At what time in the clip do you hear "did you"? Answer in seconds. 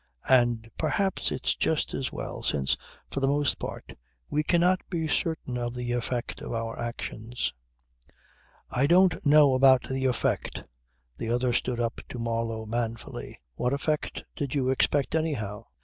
14.35-14.71